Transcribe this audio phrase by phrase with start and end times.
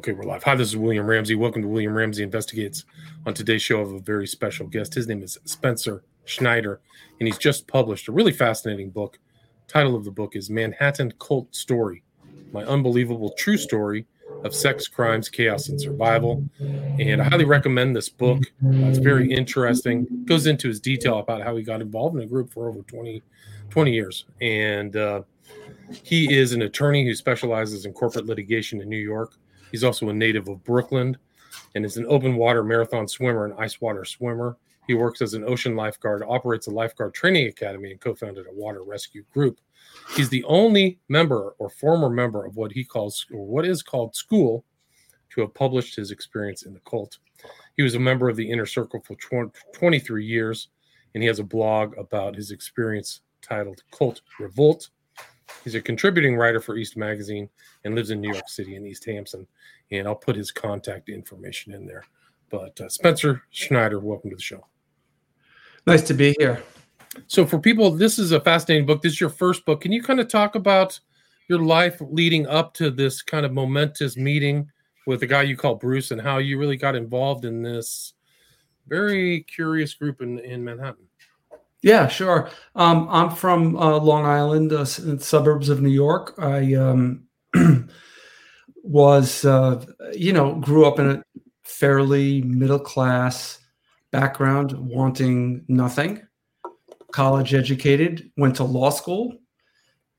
[0.00, 0.42] Okay, we're live.
[0.44, 1.34] Hi, this is William Ramsey.
[1.34, 2.86] Welcome to William Ramsey Investigates.
[3.26, 4.94] On today's show, I have a very special guest.
[4.94, 6.80] His name is Spencer Schneider,
[7.18, 9.18] and he's just published a really fascinating book.
[9.68, 12.02] Title of the book is Manhattan Cult Story:
[12.50, 14.06] My Unbelievable True Story
[14.42, 16.48] of Sex, Crimes, Chaos, and Survival.
[16.60, 18.38] And I highly recommend this book.
[18.64, 20.06] Uh, it's very interesting.
[20.24, 23.22] Goes into his detail about how he got involved in a group for over 20,
[23.68, 25.20] 20 years, and uh,
[26.02, 29.34] he is an attorney who specializes in corporate litigation in New York.
[29.70, 31.16] He's also a native of Brooklyn
[31.74, 34.56] and is an open water marathon swimmer and ice water swimmer.
[34.86, 38.52] He works as an ocean lifeguard, operates a lifeguard training academy, and co founded a
[38.52, 39.60] water rescue group.
[40.16, 44.16] He's the only member or former member of what he calls, or what is called
[44.16, 44.64] school,
[45.30, 47.18] to have published his experience in the cult.
[47.76, 49.16] He was a member of the inner circle for
[49.72, 50.68] 23 years,
[51.14, 54.90] and he has a blog about his experience titled Cult Revolt.
[55.64, 57.48] He's a contributing writer for East Magazine
[57.84, 59.46] and lives in New York City in East Hampton.
[59.90, 62.04] And I'll put his contact information in there.
[62.50, 64.66] But uh, Spencer Schneider, welcome to the show.
[65.86, 66.62] Nice to be here.
[67.26, 69.02] So, for people, this is a fascinating book.
[69.02, 69.80] This is your first book.
[69.80, 70.98] Can you kind of talk about
[71.48, 74.70] your life leading up to this kind of momentous meeting
[75.06, 78.14] with a guy you call Bruce and how you really got involved in this
[78.86, 81.06] very curious group in, in Manhattan?
[81.82, 82.50] Yeah, sure.
[82.74, 86.34] Um, I'm from uh, Long Island, uh, suburbs of New York.
[86.38, 87.24] I um,
[88.82, 91.22] was, uh, you know, grew up in a
[91.64, 93.58] fairly middle class
[94.10, 96.22] background, wanting nothing.
[97.12, 99.36] College educated, went to law school,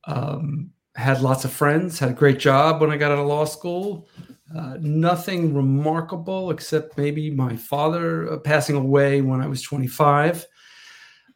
[0.05, 3.45] um, had lots of friends, had a great job when I got out of law
[3.45, 4.07] school.
[4.55, 10.45] Uh, nothing remarkable except maybe my father uh, passing away when I was 25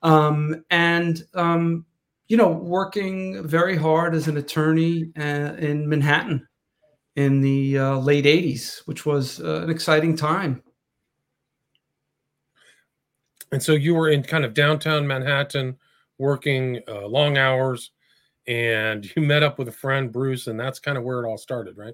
[0.06, 1.86] um, and um,
[2.28, 6.48] you know working very hard as an attorney uh, in Manhattan
[7.16, 10.62] in the uh, late '80s, which was uh, an exciting time.
[13.52, 15.78] And so you were in kind of downtown Manhattan,
[16.18, 17.92] working uh, long hours,
[18.48, 21.38] and you met up with a friend, Bruce, and that's kind of where it all
[21.38, 21.94] started, right?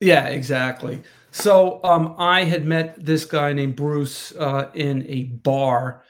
[0.00, 1.02] Yeah, exactly.
[1.30, 6.04] So um, I had met this guy named Bruce uh, in a bar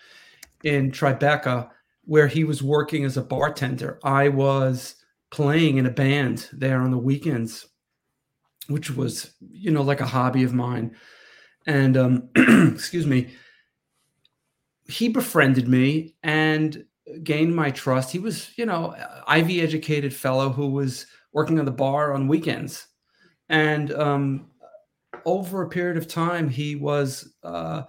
[0.65, 1.71] in Tribeca
[2.05, 3.99] where he was working as a bartender.
[4.03, 4.97] I was
[5.31, 7.69] playing in a band there on the weekends,
[8.69, 10.97] which was, you know, like a hobby of mine.
[11.67, 12.29] And um,
[12.75, 13.31] excuse me,
[14.89, 16.85] he befriended me and
[17.23, 18.11] gained my trust.
[18.11, 18.95] He was, you know,
[19.27, 22.89] Ivy educated fellow who was working on the bar on weekends.
[23.49, 24.51] And um,
[25.25, 27.83] over a period of time, he was uh,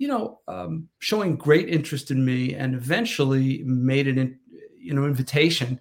[0.00, 4.38] you know, um, showing great interest in me, and eventually made an, in,
[4.78, 5.78] you know, invitation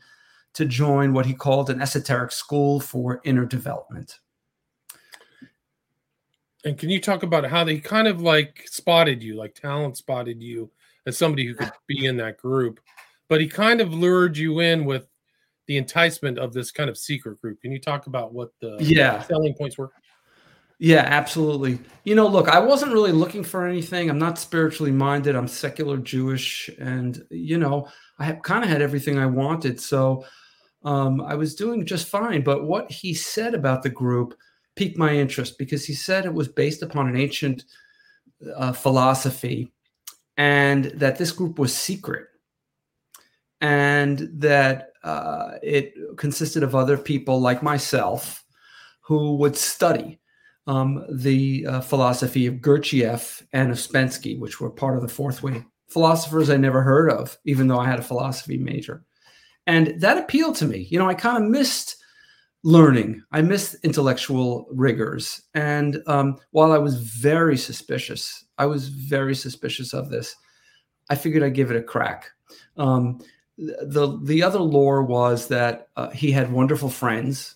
[0.56, 4.20] to join what he called an esoteric school for inner development.
[6.66, 10.44] And can you talk about how they kind of like spotted you, like talent spotted
[10.44, 10.70] you
[11.06, 12.82] as somebody who could be in that group,
[13.30, 15.08] but he kind of lured you in with
[15.68, 17.62] the enticement of this kind of secret group.
[17.62, 19.22] Can you talk about what the yeah.
[19.22, 19.92] selling points were?
[20.82, 21.80] Yeah, absolutely.
[22.06, 24.10] You know, look, I wasn't really looking for anything.
[24.10, 25.36] I'm not spiritually minded.
[25.36, 29.82] I'm secular Jewish, and you know, I kind of had everything I wanted.
[29.82, 30.24] So
[30.84, 32.44] um, I was doing just fine.
[32.44, 34.36] But what he said about the group
[34.78, 37.66] piqued my interest because he said it was based upon an ancient
[38.56, 39.74] uh, philosophy,
[40.38, 42.28] and that this group was secret,
[43.62, 48.44] and that uh, it consisted of other people like myself
[49.02, 50.20] who would study
[50.70, 55.42] um, the uh, philosophy of Gurdjieff and of Ouspensky, which were part of the fourth
[55.42, 59.04] way philosophers I never heard of, even though I had a philosophy major.
[59.66, 60.88] And that appealed to me.
[60.92, 61.96] You know, I kind of missed
[62.64, 65.42] learning, I missed intellectual rigors.
[65.56, 70.36] And um, while I was very suspicious, I was very suspicious of this,
[71.10, 72.30] I figured I'd give it a crack.
[72.78, 73.20] Um,
[73.58, 77.56] the the other lore was that uh, he had wonderful friends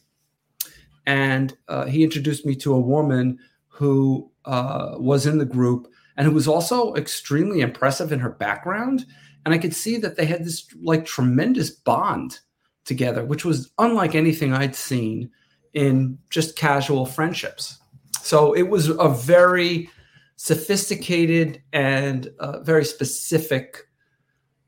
[1.05, 6.27] and uh, he introduced me to a woman who uh, was in the group and
[6.27, 9.05] who was also extremely impressive in her background.
[9.45, 12.39] And i could see that they had this like tremendous bond
[12.85, 15.29] together which was unlike anything i'd seen
[15.73, 17.79] in just casual friendships.
[18.21, 19.89] So it was a very
[20.35, 23.87] sophisticated and uh, very specific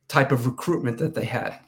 [0.08, 1.60] type of recruitment that they had.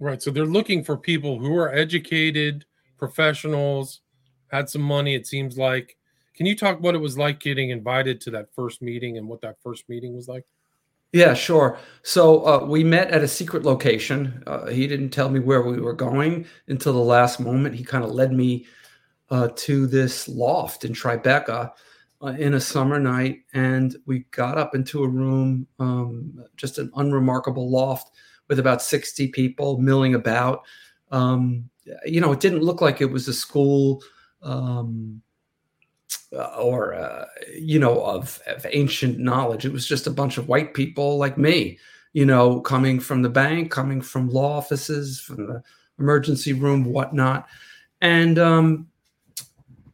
[0.00, 0.22] Right.
[0.22, 2.64] So they're looking for people who are educated
[2.98, 4.00] professionals,
[4.48, 5.96] had some money, it seems like.
[6.34, 9.40] Can you talk what it was like getting invited to that first meeting and what
[9.42, 10.44] that first meeting was like?
[11.12, 11.78] Yeah, sure.
[12.02, 14.42] So uh, we met at a secret location.
[14.46, 17.74] Uh, he didn't tell me where we were going until the last moment.
[17.74, 18.66] He kind of led me
[19.30, 21.72] uh, to this loft in Tribeca
[22.22, 26.90] uh, in a summer night, and we got up into a room, um, just an
[26.96, 28.10] unremarkable loft
[28.48, 30.62] with about 60 people milling about.
[31.10, 31.70] Um,
[32.04, 34.02] you know, it didn't look like it was a school
[34.42, 35.20] um,
[36.32, 37.26] uh, or, uh,
[37.58, 39.64] you know, of, of ancient knowledge.
[39.64, 41.78] It was just a bunch of white people like me,
[42.12, 45.62] you know, coming from the bank, coming from law offices, from the
[45.98, 47.48] emergency room, whatnot.
[48.00, 48.88] And, um,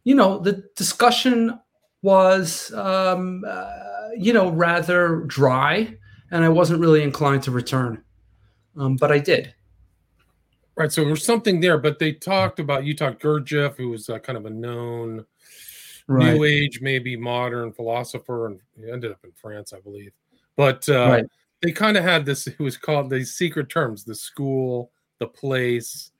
[0.04, 1.58] you know, the discussion
[2.02, 5.96] was, um, uh, you know, rather dry,
[6.30, 8.02] and I wasn't really inclined to return,
[8.76, 9.54] um, but I did.
[10.76, 10.90] Right.
[10.90, 14.36] So there's something there, but they talked about you talked Gurdjieff, who was uh, kind
[14.36, 15.24] of a known
[16.08, 16.34] right.
[16.34, 20.12] new age, maybe modern philosopher, and he ended up in France, I believe.
[20.56, 21.24] But uh, right.
[21.62, 22.46] they kind of had this.
[22.46, 26.10] It was called the secret terms: the school, the place.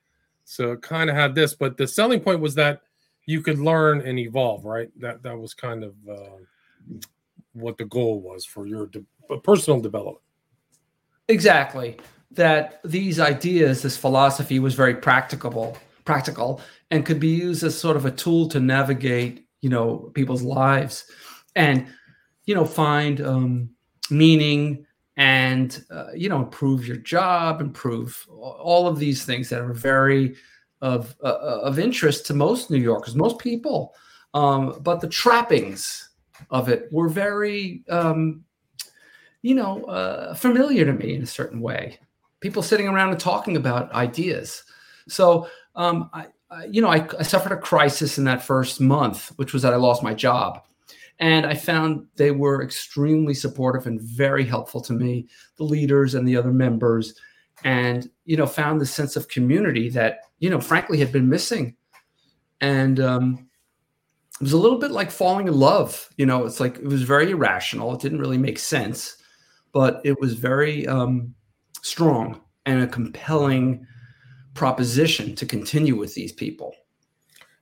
[0.45, 2.81] So it kind of had this, but the selling point was that
[3.25, 4.89] you could learn and evolve, right?
[4.99, 6.37] That that was kind of uh,
[7.53, 9.03] what the goal was for your de-
[9.43, 10.21] personal development.
[11.27, 11.97] Exactly.
[12.31, 16.61] That these ideas, this philosophy, was very practicable, practical,
[16.91, 21.05] and could be used as sort of a tool to navigate, you know, people's lives,
[21.55, 21.87] and
[22.45, 23.69] you know, find um,
[24.09, 24.85] meaning
[25.17, 30.35] and uh, you know, improve your job, improve all of these things that are very
[30.81, 33.93] of uh, uh, of interest to most New Yorkers, most people.
[34.33, 36.09] Um, but the trappings
[36.49, 38.43] of it were very, um,
[39.41, 41.97] you know, uh, familiar to me in a certain way.
[42.45, 44.63] People sitting around and talking about ideas.
[45.07, 49.31] So, um, I, I, you know, I, I suffered a crisis in that first month,
[49.37, 50.61] which was that I lost my job.
[51.17, 55.27] And I found they were extremely supportive and very helpful to me,
[55.57, 57.15] the leaders and the other members
[57.63, 61.75] and you know found the sense of community that you know frankly had been missing
[62.61, 63.47] and um,
[64.39, 67.03] it was a little bit like falling in love you know it's like it was
[67.03, 69.17] very irrational it didn't really make sense
[69.71, 71.33] but it was very um,
[71.85, 73.85] strong and a compelling
[74.53, 76.73] proposition to continue with these people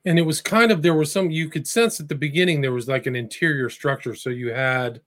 [0.06, 2.72] and it was kind of there was some you could sense at the beginning there
[2.72, 5.02] was like an interior structure so you had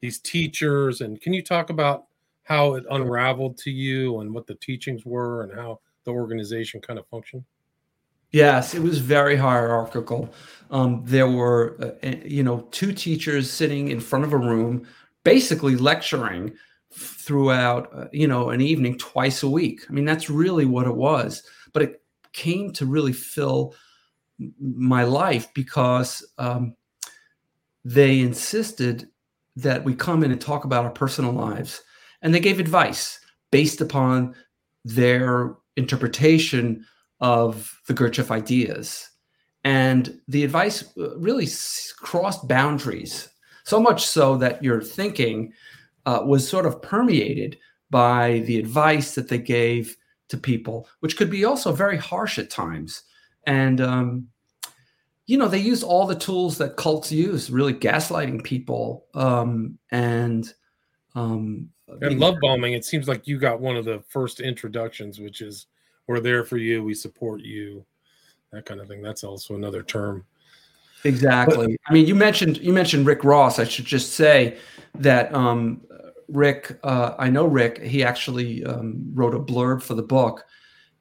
[0.00, 2.06] these teachers and can you talk about
[2.44, 6.98] how it unraveled to you and what the teachings were and how the organization kind
[6.98, 7.42] of functioned?
[8.30, 10.32] Yes, it was very hierarchical.
[10.70, 14.86] Um, there were, uh, eh, you know, two teachers sitting in front of a room,
[15.22, 16.52] basically lecturing
[16.94, 19.82] throughout, uh, you know, an evening twice a week.
[19.88, 21.42] I mean, that's really what it was.
[21.72, 22.02] But it
[22.32, 23.74] came to really fill
[24.60, 26.74] my life because um,
[27.84, 29.08] they insisted
[29.56, 31.82] that we come in and talk about our personal lives
[32.22, 33.20] and they gave advice
[33.50, 34.34] based upon
[34.84, 36.84] their interpretation
[37.20, 39.08] of the Gurdjieff ideas.
[39.62, 41.48] And the advice uh, really
[41.98, 43.28] crossed boundaries,
[43.64, 45.52] so much so that your thinking
[46.06, 47.58] uh, was sort of permeated
[47.90, 49.96] by the advice that they gave
[50.28, 53.02] to people, which could be also very harsh at times.
[53.46, 54.28] And, um,
[55.26, 60.52] you know, they used all the tools that cults use, really gaslighting people um, and
[61.14, 61.70] um,
[62.00, 65.66] and love bombing, it seems like you got one of the first introductions, which is
[66.06, 67.84] we're there for you, we support you,
[68.52, 69.02] that kind of thing.
[69.02, 70.24] That's also another term.
[71.04, 71.78] Exactly.
[71.84, 73.58] But, I mean, you mentioned you mentioned Rick Ross.
[73.58, 74.58] I should just say
[74.94, 75.82] that um,
[76.28, 77.82] Rick, uh, I know Rick.
[77.82, 80.44] He actually um, wrote a blurb for the book,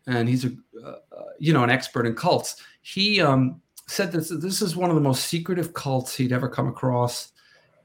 [0.08, 0.51] and he's a
[0.86, 0.96] uh,
[1.39, 2.62] you know an expert in cults.
[2.82, 6.68] He um, said that this is one of the most secretive cults he'd ever come
[6.68, 7.32] across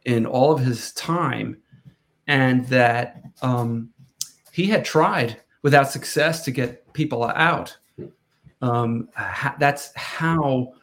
[0.04, 1.56] in all of his time
[2.26, 3.90] and that um,
[4.52, 7.76] he had tried without success to get people out.
[8.60, 10.74] Um, ha- that's how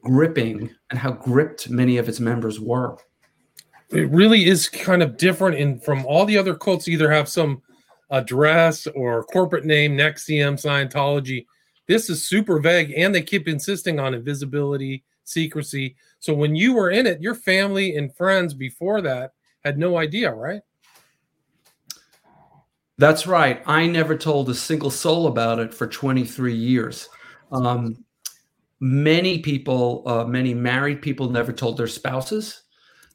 [0.00, 2.96] gripping and how gripped many of its members were.
[3.92, 6.88] It really is kind of different in from all the other cults.
[6.88, 7.62] Either have some
[8.10, 11.46] address or corporate name, NXIVM, Scientology.
[11.88, 15.96] This is super vague, and they keep insisting on invisibility, secrecy.
[16.20, 19.32] So when you were in it, your family and friends before that
[19.64, 20.62] had no idea, right?
[22.98, 23.62] That's right.
[23.66, 27.08] I never told a single soul about it for 23 years.
[27.50, 28.04] Um,
[28.80, 32.62] many people, uh, many married people, never told their spouses.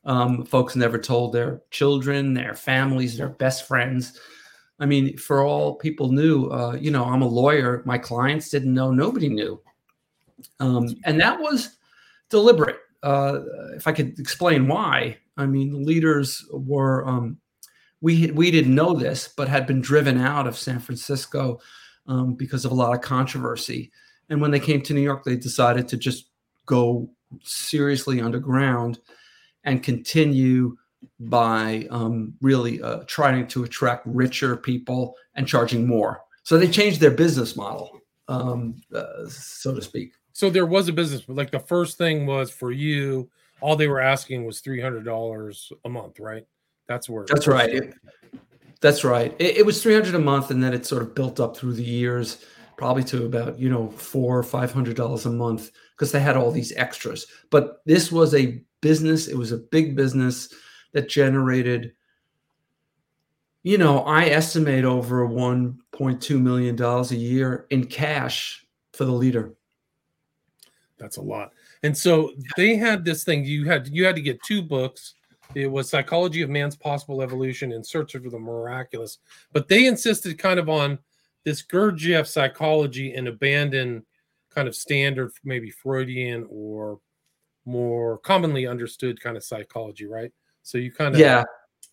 [0.08, 4.20] Um, folks never told their children, their families, their best friends.
[4.80, 7.84] I mean, for all people knew, uh, you know, I'm a lawyer.
[7.86, 8.90] My clients didn't know.
[8.90, 9.62] Nobody knew,
[10.62, 11.78] um, and that was
[12.30, 12.78] deliberate.
[13.04, 13.40] Uh,
[13.76, 17.38] if I could explain why, I mean, the leaders were um,
[18.00, 21.60] we we didn't know this, but had been driven out of San Francisco
[22.08, 23.92] um, because of a lot of controversy.
[24.30, 26.30] And when they came to New York, they decided to just
[26.66, 27.10] go
[27.44, 29.00] seriously underground
[29.68, 30.76] and continue
[31.20, 36.22] by um, really uh, trying to attract richer people and charging more.
[36.44, 40.14] So they changed their business model, um, uh, so to speak.
[40.32, 43.88] So there was a business, but like the first thing was for you, all they
[43.88, 46.46] were asking was three hundred dollars a month, right?
[46.88, 47.26] That's where.
[47.28, 47.70] That's right.
[47.70, 47.94] It,
[48.80, 49.36] that's right.
[49.40, 51.74] It, it was three hundred a month, and then it sort of built up through
[51.74, 52.46] the years,
[52.78, 56.38] probably to about you know four or five hundred dollars a month because they had
[56.38, 57.26] all these extras.
[57.50, 59.28] But this was a business.
[59.28, 60.48] It was a big business
[60.94, 61.92] that generated,
[63.64, 69.56] you know, I estimate over $1.2 million a year in cash for the leader.
[70.98, 71.52] That's a lot.
[71.84, 73.44] And so they had this thing.
[73.44, 75.16] You had you had to get two books.
[75.54, 79.20] It was Psychology of Man's Possible Evolution and Search of the Miraculous.
[79.52, 80.98] But they insisted kind of on
[81.44, 84.06] this Gurdjieff psychology and abandon
[84.50, 87.00] kind of standard, maybe Freudian or
[87.68, 90.32] more commonly understood kind of psychology, right?
[90.64, 91.44] So you kind of yeah.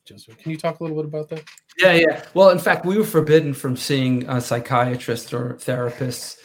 [0.07, 1.45] Just can you talk a little bit about that?
[1.79, 2.25] Yeah, yeah.
[2.35, 6.37] Well, in fact, we were forbidden from seeing a psychiatrist or therapists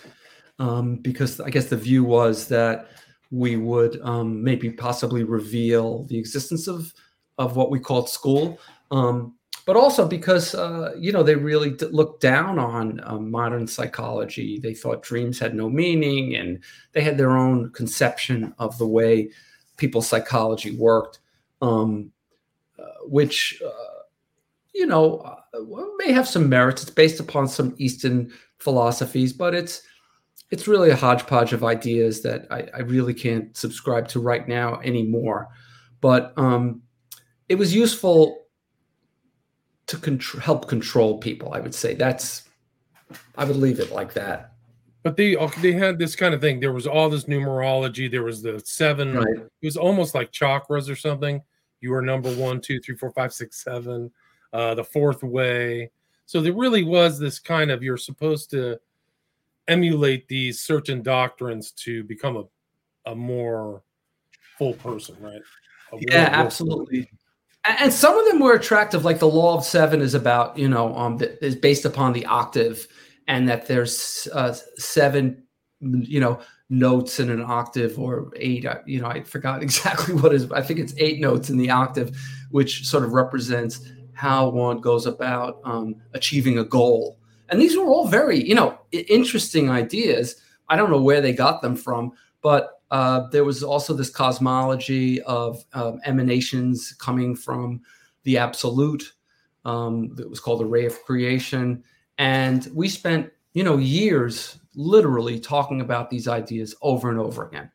[0.60, 2.88] um, because I guess the view was that
[3.32, 6.94] we would um, maybe possibly reveal the existence of
[7.38, 8.60] of what we called school,
[8.92, 9.36] um,
[9.70, 14.58] but also because uh, you know they really d- looked down on um, modern psychology.
[14.58, 19.30] They thought dreams had no meaning, and they had their own conception of the way
[19.78, 21.20] people's psychology worked.
[21.62, 22.12] Um,
[23.04, 24.02] which uh,
[24.74, 26.82] you know uh, may have some merits.
[26.82, 29.84] It's based upon some Eastern philosophies, but it's
[30.50, 34.80] it's really a hodgepodge of ideas that I, I really can't subscribe to right now
[34.80, 35.50] anymore.
[36.02, 36.82] But um,
[37.50, 38.48] it was useful
[39.90, 41.54] to contr- help control people.
[41.54, 42.44] I would say that's
[43.38, 44.54] I would leave it like that.
[45.04, 46.60] But they they had this kind of thing.
[46.60, 48.10] There was all this numerology.
[48.10, 49.16] There was the seven.
[49.16, 49.38] Right.
[49.38, 51.42] It was almost like chakras or something
[51.82, 54.12] you are number one, two, three, four, five, six, seven,
[54.54, 55.92] uh, the fourth way.
[56.26, 58.80] So there really was this kind of you're supposed to
[59.68, 63.84] emulate these certain doctrines to become a, a more
[64.58, 65.42] full person, right?
[66.00, 67.04] yeah, absolutely.
[67.04, 67.19] Person.
[67.80, 70.96] And some of them were attractive, like the law of seven is about, you know,
[70.96, 72.88] um, is based upon the octave,
[73.28, 75.44] and that there's uh, seven,
[75.82, 76.40] you know,
[76.72, 80.80] notes in an octave or eight you know i forgot exactly what is i think
[80.80, 82.16] it's eight notes in the octave
[82.52, 87.18] which sort of represents how one goes about um, achieving a goal.
[87.48, 90.36] And these were all very you know interesting ideas.
[90.68, 92.12] I don't know where they got them from
[92.42, 97.82] but uh, there was also this cosmology of um, emanations coming from
[98.24, 99.14] the absolute
[99.66, 101.84] um, that was called the ray of creation
[102.18, 107.72] and we spent you know years literally talking about these ideas over and over again.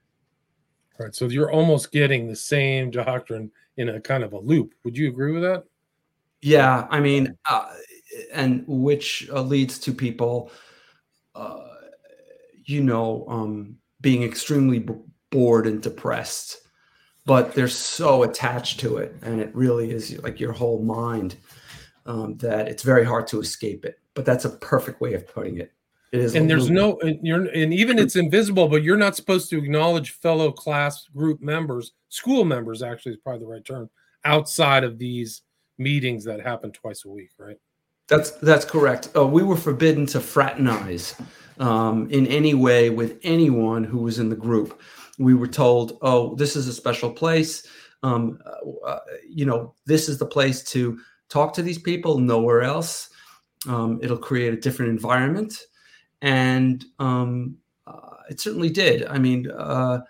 [0.98, 1.14] Right.
[1.14, 4.74] So you're almost getting the same doctrine in a kind of a loop.
[4.84, 5.64] Would you agree with that?
[6.40, 6.86] Yeah.
[6.90, 7.72] I mean, uh,
[8.32, 10.52] and which uh, leads to people,
[11.34, 11.66] uh,
[12.64, 14.94] you know, um, being extremely b-
[15.30, 16.58] bored and depressed,
[17.24, 19.16] but they're so attached to it.
[19.22, 21.36] And it really is like your whole mind
[22.04, 23.98] um, that it's very hard to escape it.
[24.12, 25.72] But that's a perfect way of putting it.
[26.12, 29.50] It is and there's no and you're and even it's invisible, but you're not supposed
[29.50, 33.90] to acknowledge fellow class group members, school members actually is probably the right term,
[34.24, 35.42] outside of these
[35.78, 37.56] meetings that happen twice a week, right?
[38.06, 39.08] That's that's correct.
[39.16, 41.16] Uh, we were forbidden to fraternize
[41.58, 44.80] um, in any way with anyone who was in the group.
[45.18, 47.66] We were told, "Oh, this is a special place.
[48.02, 52.18] Um, uh, uh you know, this is the place to talk to these people.
[52.18, 53.10] Nowhere else.
[53.66, 55.66] Um, it'll create a different environment."
[56.24, 59.06] and um, uh, it certainly did.
[59.06, 60.00] I mean, uh,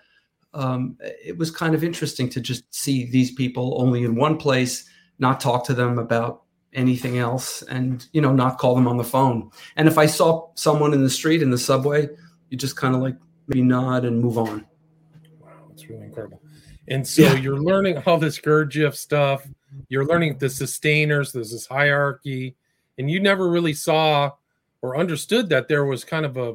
[0.54, 4.88] um, it was kind of interesting to just see these people only in one place,
[5.18, 6.43] not talk to them about
[6.74, 9.50] anything else, and you know, not call them on the phone.
[9.76, 12.08] And if I saw someone in the street in the subway,
[12.50, 13.16] you just kind of like
[13.46, 14.66] maybe nod and move on.
[15.40, 16.40] Wow, that's really incredible.
[16.88, 17.34] And so yeah.
[17.34, 19.46] you're learning all this Gurdjieff stuff.
[19.88, 21.32] You're learning the sustainers.
[21.32, 22.56] There's this hierarchy,
[22.98, 24.32] and you never really saw
[24.82, 26.54] or understood that there was kind of a,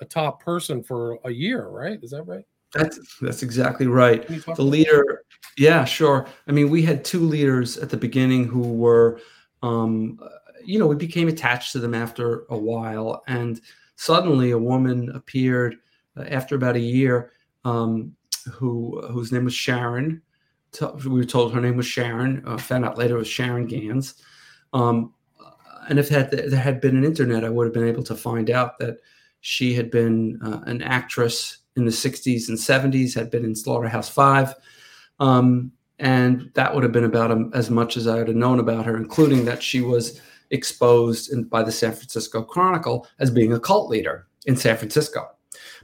[0.00, 1.98] a top person for a year, right?
[2.02, 2.44] Is that right?
[2.72, 4.26] That's that's exactly right.
[4.54, 5.24] The leader,
[5.56, 6.26] yeah, sure.
[6.46, 9.20] I mean, we had two leaders at the beginning who were,
[9.62, 10.18] um,
[10.64, 13.60] you know, we became attached to them after a while, and
[13.96, 15.76] suddenly a woman appeared
[16.16, 17.32] uh, after about a year,
[17.64, 18.14] um,
[18.52, 20.22] who whose name was Sharon.
[21.04, 22.42] We were told her name was Sharon.
[22.46, 24.22] Uh, found out later it was Sharon Gans.
[24.72, 25.14] Um,
[25.88, 28.50] and if had, there had been an internet, I would have been able to find
[28.50, 28.98] out that
[29.40, 34.08] she had been uh, an actress in the 60s and 70s, had been in Slaughterhouse
[34.08, 34.54] Five.
[35.20, 38.60] Um, and that would have been about um, as much as I would have known
[38.60, 43.52] about her, including that she was exposed in, by the San Francisco Chronicle as being
[43.52, 45.28] a cult leader in San Francisco.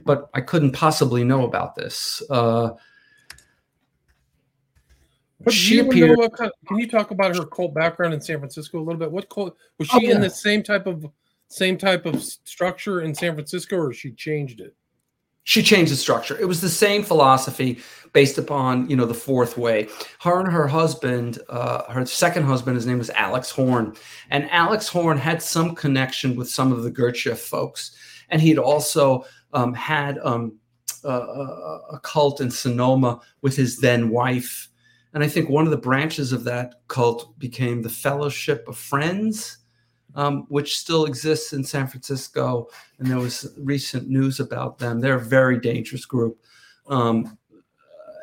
[0.05, 2.21] But I couldn't possibly know about this.
[2.29, 2.71] Uh,
[5.39, 6.19] what, she appeared.
[6.19, 6.31] Of,
[6.67, 9.11] can you talk about her cult background in San Francisco a little bit?
[9.11, 10.15] What cult was she oh, yeah.
[10.15, 11.05] in the same type of
[11.47, 14.75] same type of structure in San Francisco, or she changed it?
[15.43, 16.37] She changed the structure.
[16.39, 17.79] It was the same philosophy
[18.13, 19.87] based upon you know the fourth way.
[20.21, 23.95] Her and her husband, uh, her second husband, his name was Alex Horn,
[24.29, 27.95] and Alex Horn had some connection with some of the Gurdjieff folks,
[28.29, 30.57] and he'd also um, had um,
[31.03, 34.69] a cult in Sonoma with his then wife
[35.13, 39.59] and I think one of the branches of that cult became the Fellowship of Friends,
[40.15, 42.69] um, which still exists in San Francisco.
[42.99, 44.99] And there was recent news about them.
[44.99, 46.39] They're a very dangerous group.
[46.87, 47.37] Um,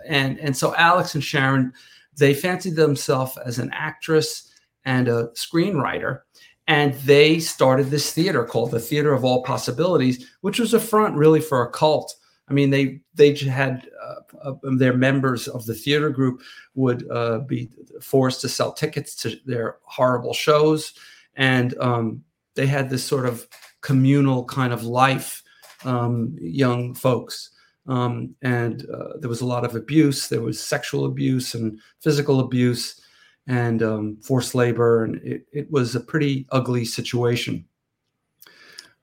[0.06, 1.73] and, and so Alex and Sharon,
[2.16, 4.52] they fancied themselves as an actress
[4.85, 6.20] and a screenwriter.
[6.66, 11.16] And they started this theater called the Theater of All Possibilities, which was a front
[11.16, 12.14] really for a cult.
[12.49, 16.42] I mean, they they had uh, uh, their members of the theater group
[16.75, 17.70] would uh, be
[18.00, 20.94] forced to sell tickets to their horrible shows,
[21.37, 23.46] and um, they had this sort of
[23.80, 25.42] communal kind of life,
[25.84, 27.50] um, young folks.
[27.87, 30.28] Um, and uh, there was a lot of abuse.
[30.28, 33.00] There was sexual abuse and physical abuse,
[33.46, 37.64] and um, forced labor, and it, it was a pretty ugly situation.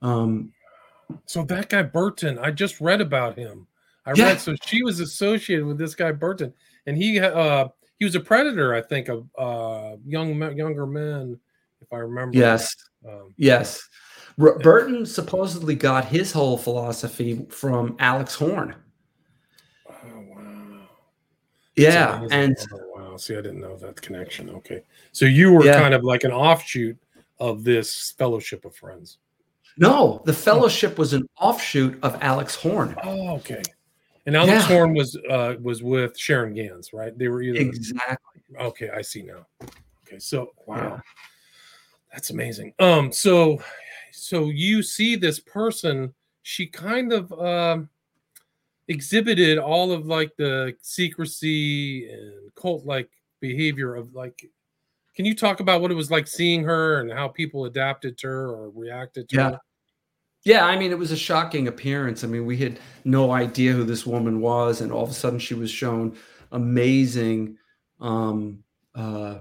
[0.02, 0.54] Um,
[1.26, 3.68] so that guy Burton, I just read about him.
[4.06, 4.28] I yeah.
[4.28, 6.54] read so she was associated with this guy Burton,
[6.86, 7.68] and he uh
[8.00, 11.40] he was a predator, I think, of uh young younger men,
[11.88, 12.38] if I remember.
[12.38, 12.76] Yes,
[13.08, 13.88] um, yes.
[14.40, 18.76] R- Burton supposedly got his whole philosophy from Alex Horn.
[19.90, 20.88] Oh wow!
[21.76, 23.18] Yeah, and oh, wow.
[23.18, 24.50] See, I didn't know that connection.
[24.50, 25.80] Okay, so you were yeah.
[25.80, 26.98] kind of like an offshoot
[27.40, 29.18] of this Fellowship of Friends.
[29.80, 32.96] No, the fellowship was an offshoot of Alex Horn.
[33.04, 33.62] Oh, okay.
[34.26, 34.76] And Alex yeah.
[34.76, 37.18] Horn was uh, was with Sharon Gans, right?
[37.18, 38.42] They were either exactly.
[38.60, 39.46] Okay, I see now.
[40.06, 41.00] Okay, so wow, yeah.
[42.12, 42.74] That's amazing.
[42.80, 43.62] Um, so
[44.12, 47.90] so you see this person, she kind of um
[48.88, 53.10] exhibited all of like the secrecy and cult like
[53.42, 54.50] behavior of like
[55.18, 58.28] can you talk about what it was like seeing her and how people adapted to
[58.28, 59.52] her or reacted to yeah.
[59.52, 59.60] her?
[60.44, 62.24] Yeah, I mean, it was a shocking appearance.
[62.24, 65.40] I mean, we had no idea who this woman was, and all of a sudden,
[65.40, 66.16] she was shown
[66.52, 67.58] amazing
[68.00, 69.40] um, uh,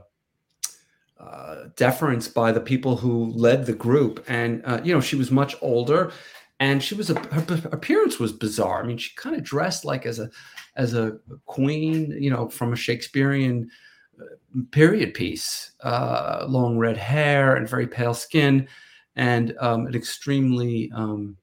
[1.77, 4.25] deference by the people who led the group.
[4.29, 6.12] And uh, you know, she was much older,
[6.61, 8.83] and she was a her appearance was bizarre.
[8.83, 10.31] I mean, she kind of dressed like as a
[10.77, 13.71] as a queen, you know, from a Shakespearean
[14.21, 18.69] uh, period piece, uh, long red hair and very pale skin
[19.17, 21.37] and um, an extremely um,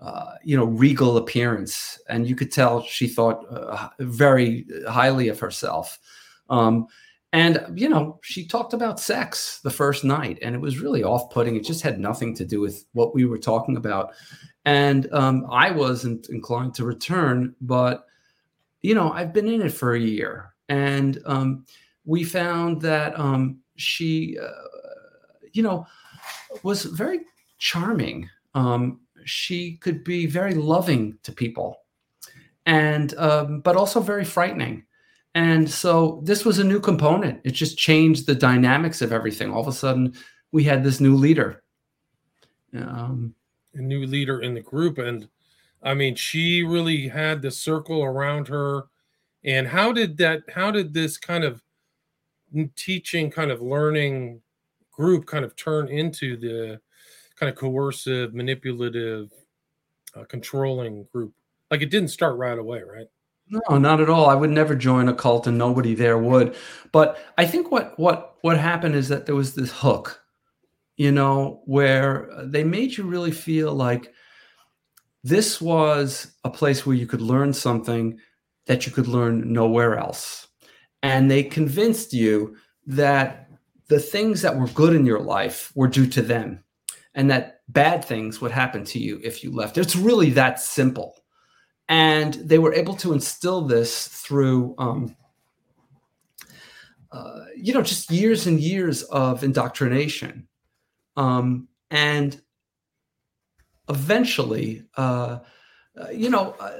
[0.00, 5.38] uh, you know regal appearance and you could tell she thought uh, very highly of
[5.38, 5.98] herself
[6.50, 6.86] um,
[7.32, 11.56] and you know she talked about sex the first night and it was really off-putting
[11.56, 14.12] it just had nothing to do with what we were talking about
[14.64, 18.06] and um, i wasn't inclined to return but
[18.82, 21.64] you know i've been in it for a year and um,
[22.04, 24.48] we found that um, she uh,
[25.52, 25.86] you know
[26.62, 27.20] was very
[27.58, 28.28] charming.
[28.54, 31.82] Um, she could be very loving to people,
[32.64, 34.84] and um, but also very frightening.
[35.36, 37.42] And so this was a new component.
[37.44, 39.52] It just changed the dynamics of everything.
[39.52, 40.14] All of a sudden,
[40.50, 41.62] we had this new leader.
[42.74, 43.34] Um,
[43.74, 45.28] a new leader in the group, and
[45.82, 48.84] I mean, she really had the circle around her.
[49.44, 50.40] And how did that?
[50.54, 51.62] How did this kind of
[52.74, 54.40] teaching, kind of learning
[54.90, 56.80] group kind of turn into the
[57.38, 59.30] kind of coercive, manipulative,
[60.14, 61.34] uh, controlling group?
[61.70, 63.08] Like it didn't start right away, right?
[63.48, 64.28] No, not at all.
[64.28, 66.56] I would never join a cult, and nobody there would.
[66.92, 70.20] But I think what what what happened is that there was this hook,
[70.96, 74.12] you know, where uh, they made you really feel like
[75.22, 78.18] this was a place where you could learn something
[78.66, 80.48] that you could learn nowhere else,
[81.02, 82.56] and they convinced you
[82.86, 83.48] that
[83.88, 86.64] the things that were good in your life were due to them
[87.14, 89.78] and that bad things would happen to you if you left.
[89.78, 91.16] It's really that simple.
[91.88, 95.16] And they were able to instill this through, um,
[97.12, 100.48] uh, you know, just years and years of indoctrination.
[101.16, 102.40] Um, and
[103.88, 105.38] eventually, uh,
[106.00, 106.72] uh, you know, uh,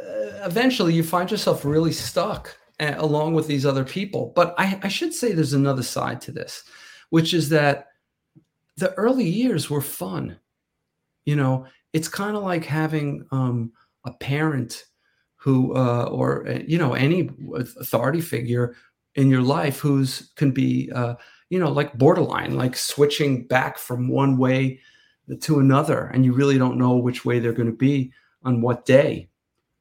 [0.44, 4.32] eventually you find yourself really stuck uh, along with these other people.
[4.34, 6.64] But I, I should say there's another side to this,
[7.10, 7.88] which is that
[8.76, 10.38] the early years were fun.
[11.24, 13.72] You know, it's kind of like having um,
[14.04, 14.84] a parent
[15.46, 18.74] who, uh, or uh, you know, any authority figure
[19.14, 21.14] in your life who's can be, uh,
[21.50, 24.80] you know, like borderline, like switching back from one way
[25.40, 28.86] to another, and you really don't know which way they're going to be on what
[28.86, 29.28] day,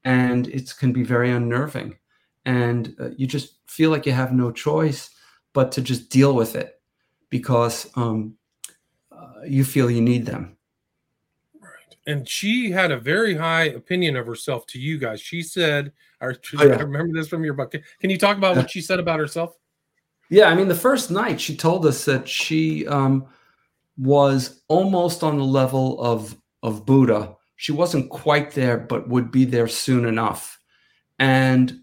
[0.04, 1.97] and it can be very unnerving,
[2.45, 5.10] and uh, you just feel like you have no choice
[5.54, 6.80] but to just deal with it
[7.32, 8.36] because um,
[9.12, 10.55] uh, you feel you need them.
[12.08, 15.22] And she had a very high opinion of herself to you guys.
[15.22, 15.91] She said,
[16.22, 16.60] I, oh.
[16.60, 17.74] I remember this from your book.
[18.00, 19.56] Can you talk about what she said about herself?
[20.30, 23.28] Yeah, I mean, the first night she told us that she um,
[23.98, 27.36] was almost on the level of of Buddha.
[27.58, 30.60] She wasn't quite there, but would be there soon enough.
[31.20, 31.80] And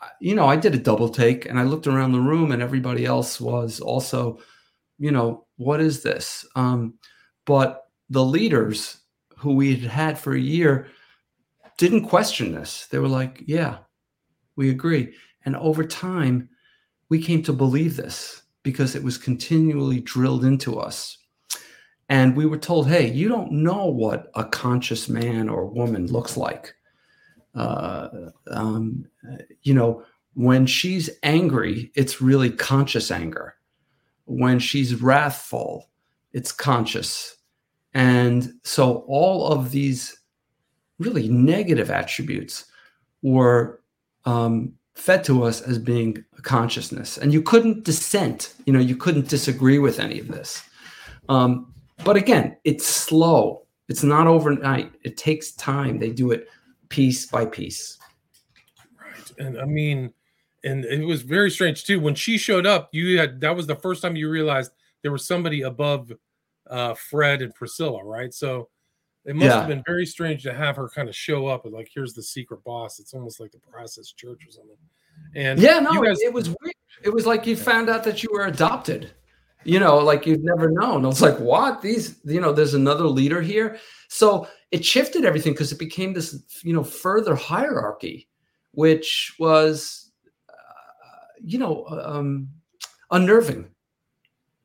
[0.00, 2.62] uh, you know, I did a double take, and I looked around the room, and
[2.62, 4.40] everybody else was also,
[4.98, 6.46] you know, what is this?
[6.56, 6.94] Um,
[7.44, 9.01] but the leaders
[9.42, 10.88] who we had had for a year
[11.78, 12.86] didn't question this.
[12.86, 13.78] They were like, yeah,
[14.56, 15.14] we agree.
[15.44, 16.48] And over time,
[17.08, 21.18] we came to believe this because it was continually drilled into us.
[22.08, 26.36] And we were told, hey, you don't know what a conscious man or woman looks
[26.36, 26.74] like.
[27.54, 28.08] Uh,
[28.48, 29.06] um,
[29.62, 33.56] you know, when she's angry, it's really conscious anger
[34.24, 35.90] when she's wrathful,
[36.32, 37.36] it's conscious.
[37.94, 40.16] And so all of these
[40.98, 42.66] really negative attributes
[43.22, 43.80] were
[44.24, 47.18] um, fed to us as being a consciousness.
[47.18, 50.62] And you couldn't dissent, you know, you couldn't disagree with any of this.
[51.28, 51.72] Um,
[52.04, 53.66] but again, it's slow.
[53.88, 54.92] It's not overnight.
[55.02, 55.98] It takes time.
[55.98, 56.48] They do it
[56.88, 57.98] piece by piece.
[59.00, 59.32] Right.
[59.38, 60.12] And I mean,
[60.64, 63.74] and it was very strange too when she showed up you had that was the
[63.74, 64.70] first time you realized
[65.02, 66.12] there was somebody above
[66.72, 68.32] uh, fred and priscilla right?
[68.32, 68.68] So
[69.24, 69.58] it must yeah.
[69.58, 72.22] have been very strange to have her kind of show up and like here's the
[72.22, 72.98] secret boss.
[72.98, 74.76] It's almost like the process church or something.
[75.34, 76.74] And yeah no guys, it was weird.
[77.02, 79.12] It was like you found out that you were adopted.
[79.64, 81.04] You know like you've never known.
[81.04, 81.82] I was like what?
[81.82, 83.78] These you know there's another leader here?
[84.08, 88.28] So it shifted everything because it became this you know further hierarchy
[88.74, 90.02] which was
[91.44, 92.48] you know, uh, um,
[93.10, 93.68] unnerving.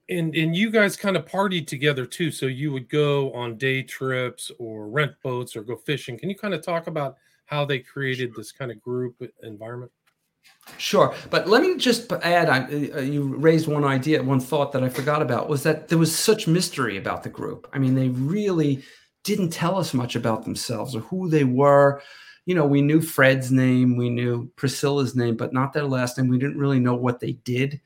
[0.09, 2.31] And and you guys kind of partied together too.
[2.31, 6.17] So you would go on day trips or rent boats or go fishing.
[6.17, 9.91] Can you kind of talk about how they created this kind of group environment?
[10.77, 12.49] Sure, but let me just add.
[12.49, 12.63] I,
[12.95, 16.17] uh, you raised one idea, one thought that I forgot about was that there was
[16.17, 17.67] such mystery about the group.
[17.73, 18.83] I mean, they really
[19.23, 22.01] didn't tell us much about themselves or who they were
[22.47, 26.29] you know, we knew Fred's name, we knew Priscilla's name, but not their last name.
[26.29, 27.81] We didn't really know what they did.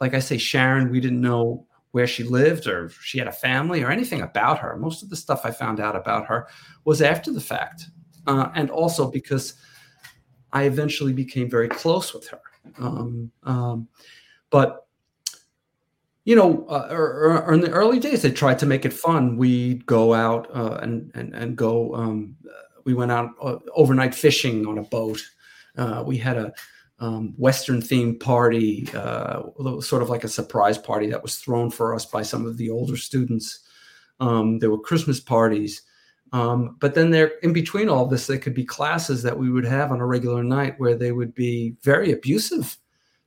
[0.00, 3.82] Like I say, Sharon, we didn't know where she lived or she had a family
[3.82, 4.76] or anything about her.
[4.76, 6.48] Most of the stuff I found out about her
[6.84, 7.86] was after the fact.
[8.26, 9.54] Uh, and also because
[10.52, 12.40] I eventually became very close with her.
[12.78, 13.88] Um, um,
[14.50, 14.86] but
[16.24, 18.84] you know, uh, or, er, or, er, in the early days, they tried to make
[18.84, 19.36] it fun.
[19.36, 22.36] We'd go out uh, and and and go um,
[22.84, 25.20] we went out uh, overnight fishing on a boat.
[25.76, 26.52] Uh, we had a
[27.00, 29.42] um, Western themed party, uh,
[29.80, 32.70] sort of like a surprise party that was thrown for us by some of the
[32.70, 33.60] older students.
[34.20, 35.82] Um, there were Christmas parties.
[36.32, 39.64] Um, but then there, in between all this, there could be classes that we would
[39.64, 42.76] have on a regular night where they would be very abusive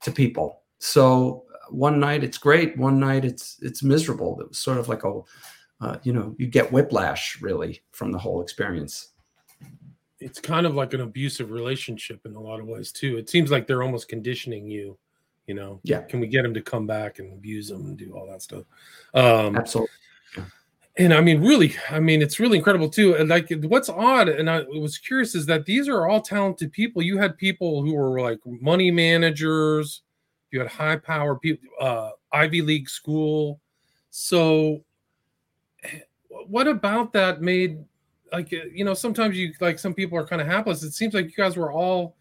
[0.04, 0.62] to people.
[0.78, 4.40] So uh, one night it's great, one night it's it's miserable.
[4.40, 5.22] It was sort of like a,
[5.82, 9.13] uh, you know, you get whiplash really from the whole experience
[10.24, 13.18] it's kind of like an abusive relationship in a lot of ways too.
[13.18, 14.98] It seems like they're almost conditioning you.
[15.48, 16.02] You know, yeah.
[16.02, 18.64] Can we get them to come back and abuse them and do all that stuff?
[19.14, 19.90] Um, Absolutely.
[20.98, 23.16] And I mean, really, I mean, it's really incredible too.
[23.16, 27.02] And like, what's odd, and I was curious, is that these are all talented people.
[27.02, 30.04] You had people who were like money managers.
[30.52, 33.60] You had high power people, uh, Ivy League school.
[34.12, 34.84] So,
[35.84, 36.02] eh,
[36.48, 37.80] what about that made
[38.34, 40.84] like uh, you know sometimes you like some people are kind of hapless.
[40.84, 42.18] It seems like you guys were all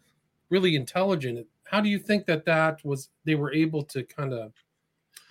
[0.49, 1.45] really intelligent.
[1.65, 4.53] How do you think that that was they were able to kind of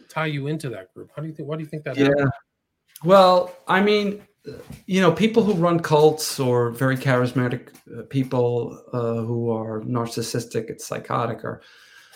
[0.09, 1.11] tie you into that group?
[1.15, 2.09] How do you think what do you think that yeah.
[2.09, 2.33] Happened?
[3.05, 4.23] well i mean
[4.87, 10.69] you know people who run cults or very charismatic uh, people uh, who are narcissistic
[10.69, 11.63] and psychotic or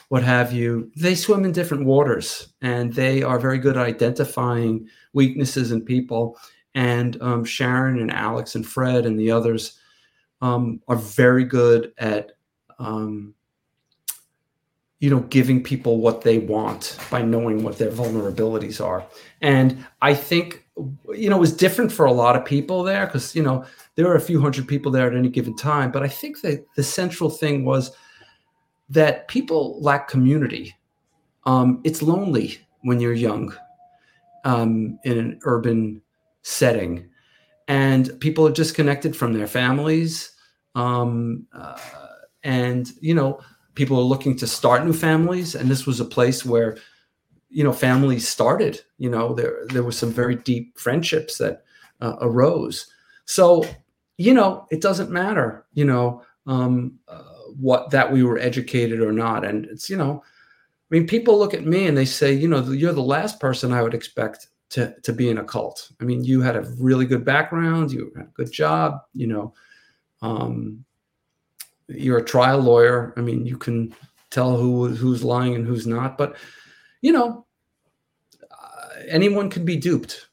[0.09, 4.89] what have you they swim in different waters and they are very good at identifying
[5.13, 6.37] weaknesses in people
[6.77, 9.79] and um, Sharon and Alex and Fred and the others
[10.41, 12.33] um, are very good at
[12.79, 13.35] um,
[15.01, 19.05] you know giving people what they want by knowing what their vulnerabilities are.
[19.43, 20.65] And i think
[21.15, 24.07] you know it was different for a lot of people there because you know there
[24.07, 26.83] were a few hundred people there at any given time but i think that the
[26.83, 27.97] central thing was
[28.89, 30.75] that people lack community.
[31.45, 33.55] Um, it's lonely when you're young
[34.45, 36.03] um, in an urban
[36.47, 37.09] setting.
[37.67, 40.33] And people are disconnected from their families
[40.77, 41.79] um, uh,
[42.45, 43.41] and you know
[43.75, 45.55] people are looking to start new families.
[45.57, 46.77] And this was a place where
[47.49, 51.65] you know families started you know there there were some very deep friendships that
[52.01, 52.87] uh, arose.
[53.25, 53.65] So
[54.19, 57.23] you know it doesn't matter you know um, uh,
[57.59, 59.45] what that we were educated or not.
[59.45, 62.63] And it's you know i mean people look at me and they say you know
[62.63, 66.25] you're the last person i would expect to to be in a cult i mean
[66.25, 69.55] you had a really good background you had a good job you know
[70.23, 70.85] um,
[71.89, 73.13] you're a trial lawyer.
[73.17, 73.95] I mean, you can
[74.31, 76.19] tell who who's lying and who's not.
[76.19, 76.37] But
[77.01, 77.47] you know,
[78.51, 80.29] uh, anyone can be duped.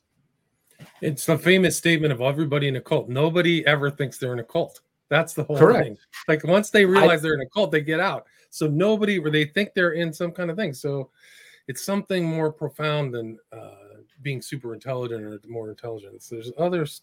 [1.02, 3.10] It's the famous statement of everybody in a cult.
[3.10, 4.82] Nobody ever thinks they're in a cult.
[5.10, 5.86] That's the whole Correct.
[5.86, 5.98] thing.
[6.28, 8.26] Like once they realize I, they're in a cult, they get out.
[8.50, 10.74] So nobody, or they think they're in some kind of thing.
[10.74, 11.10] So
[11.68, 13.83] it's something more profound than uh,
[14.24, 16.30] being super intelligent or more intelligence.
[16.30, 17.02] There's others,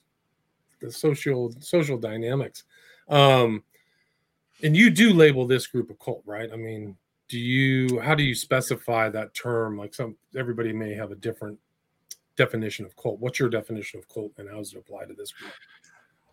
[0.81, 2.65] the social social dynamics.
[3.09, 3.63] Um,
[4.63, 6.51] and you do label this group a cult, right?
[6.53, 6.97] I mean,
[7.29, 9.79] do you how do you specify that term?
[9.79, 11.59] Like some everybody may have a different
[12.37, 13.21] definition of cult.
[13.21, 15.53] What's your definition of cult and how does it apply to this group?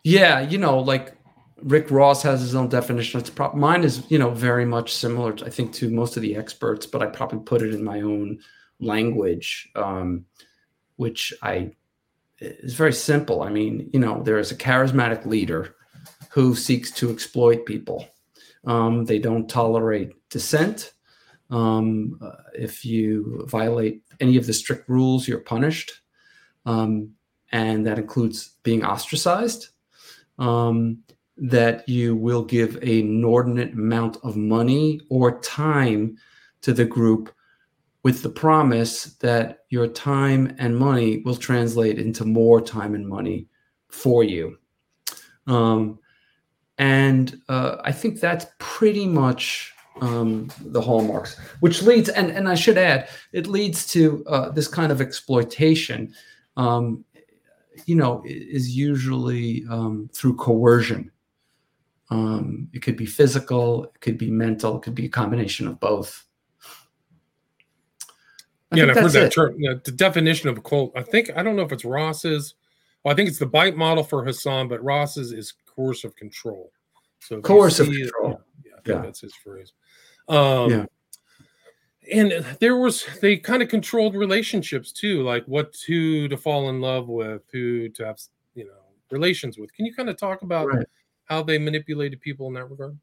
[0.04, 1.14] Yeah, you know, like
[1.62, 3.20] Rick Ross has his own definition.
[3.20, 6.36] It's pro- mine is, you know, very much similar, I think, to most of the
[6.36, 8.38] experts, but I probably put it in my own
[8.80, 10.24] language, um,
[10.98, 11.72] which I
[12.40, 13.42] is very simple.
[13.42, 15.74] I mean, you know, there is a charismatic leader
[16.30, 18.06] who seeks to exploit people.
[18.64, 20.92] Um, they don't tolerate dissent.
[21.50, 25.92] Um, uh, if you violate any of the strict rules, you're punished.
[26.66, 27.14] Um,
[27.50, 29.70] and that includes being ostracized.
[30.38, 30.98] Um,
[31.40, 36.16] that you will give an inordinate amount of money or time
[36.62, 37.32] to the group
[38.02, 43.48] with the promise that your time and money will translate into more time and money
[43.88, 44.56] for you.
[45.46, 45.98] Um,
[46.78, 52.54] and uh, I think that's pretty much um, the hallmarks, which leads, and, and I
[52.54, 56.14] should add, it leads to uh, this kind of exploitation,
[56.56, 57.04] um,
[57.86, 61.10] you know, is usually um, through coercion.
[62.10, 65.80] Um, it could be physical, it could be mental, it could be a combination of
[65.80, 66.24] both.
[68.70, 69.32] I yeah, I've heard that it.
[69.32, 69.54] term.
[69.58, 70.92] You know, the definition of a cult.
[70.96, 72.54] I think I don't know if it's Ross's.
[73.02, 76.72] Well, I think it's the bite model for Hassan, but Ross's is coercive control.
[77.20, 78.42] So coercive control.
[78.64, 79.72] yeah, yeah, yeah, that's his phrase.
[80.28, 80.86] Um, yeah.
[82.12, 86.80] And there was they kind of controlled relationships too, like what who to fall in
[86.80, 88.18] love with, who to have
[88.54, 88.72] you know
[89.10, 89.72] relations with.
[89.74, 90.86] Can you kind of talk about right.
[91.24, 92.98] how they manipulated people in that regard?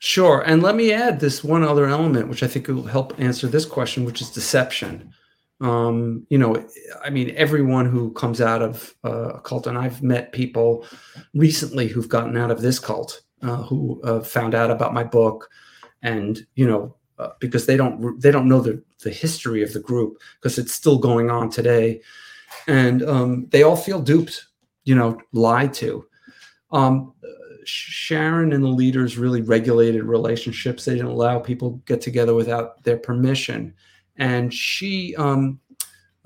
[0.00, 0.42] Sure.
[0.42, 3.64] And let me add this one other element, which I think will help answer this
[3.66, 5.12] question, which is deception
[5.60, 6.64] um, you know,
[7.04, 10.84] I mean, everyone who comes out of uh, a cult, and I've met people
[11.34, 15.50] recently who've gotten out of this cult, uh, who uh, found out about my book,
[16.02, 19.80] and you know, uh, because they don't they don't know the the history of the
[19.80, 22.00] group because it's still going on today,
[22.68, 24.46] and um, they all feel duped,
[24.84, 26.06] you know, lied to.
[26.70, 27.14] Um,
[27.68, 30.84] Sharon and the leaders really regulated relationships.
[30.84, 33.74] They didn't allow people get together without their permission
[34.18, 35.58] and she um,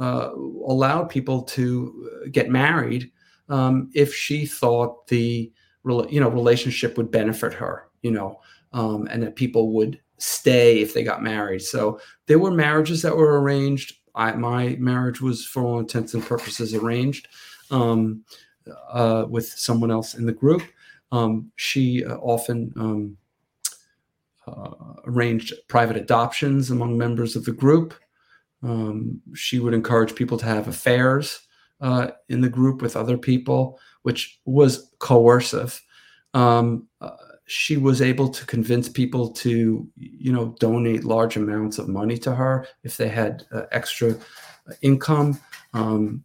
[0.01, 3.11] uh, allowed people to get married
[3.49, 5.53] um, if she thought the
[5.85, 8.41] you know relationship would benefit her, you know,
[8.73, 11.61] um, and that people would stay if they got married.
[11.61, 13.97] So there were marriages that were arranged.
[14.15, 17.29] I, my marriage was, for all intents and purposes, arranged
[17.71, 18.25] um,
[18.91, 20.63] uh, with someone else in the group.
[21.13, 23.17] Um, she uh, often um,
[24.47, 24.71] uh,
[25.05, 27.95] arranged private adoptions among members of the group.
[28.63, 31.47] Um, she would encourage people to have affairs
[31.81, 35.81] uh, in the group with other people, which was coercive.
[36.35, 37.11] Um, uh,
[37.45, 42.35] she was able to convince people to, you know, donate large amounts of money to
[42.35, 44.17] her if they had uh, extra
[44.81, 45.39] income,
[45.75, 46.25] um,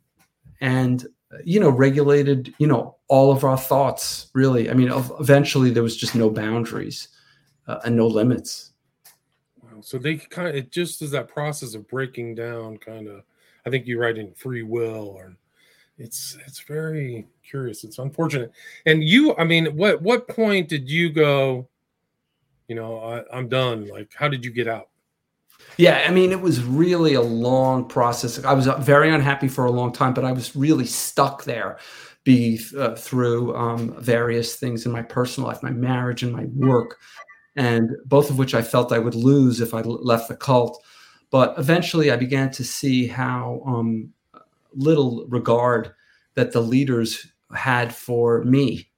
[0.62, 1.08] and
[1.44, 4.30] you know, regulated, you know, all of our thoughts.
[4.34, 7.10] Really, I mean, eventually there was just no boundaries
[7.68, 8.72] uh, and no limits.
[9.62, 9.82] Wow.
[9.82, 13.24] So they kind of it just is that process of breaking down, kind of.
[13.66, 15.36] I think you write in free will or
[15.98, 17.84] it's it's very curious.
[17.84, 18.52] It's unfortunate.
[18.86, 21.68] And you, I mean, what what point did you go?
[22.68, 23.88] You know, I, I'm done.
[23.88, 24.90] Like, how did you get out?
[25.78, 28.44] Yeah, I mean, it was really a long process.
[28.44, 31.78] I was very unhappy for a long time, but I was really stuck there
[32.24, 36.98] be uh, through um, various things in my personal life, my marriage and my work,
[37.56, 40.84] and both of which I felt I would lose if I left the cult.
[41.30, 44.12] But eventually, I began to see how um,
[44.74, 45.94] little regard
[46.36, 48.90] that the leaders had for me.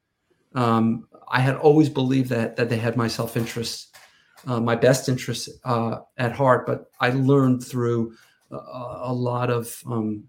[0.55, 3.88] Um, I had always believed that that they had my self interest,
[4.47, 6.65] uh, my best interest uh, at heart.
[6.65, 8.13] But I learned through
[8.51, 10.23] a, a lot of um,